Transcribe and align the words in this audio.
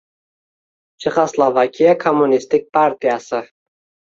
Chexoslovakiya 1.05 1.93
Kommunistik 2.05 2.67
partiyasi 2.73 3.43